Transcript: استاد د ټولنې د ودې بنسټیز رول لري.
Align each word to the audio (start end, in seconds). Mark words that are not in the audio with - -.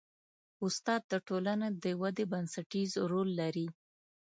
استاد 0.65 1.01
د 1.11 1.13
ټولنې 1.27 1.69
د 1.83 1.85
ودې 2.01 2.25
بنسټیز 2.31 2.91
رول 3.11 3.29
لري. 3.41 3.67